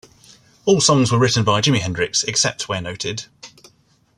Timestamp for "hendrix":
1.79-2.23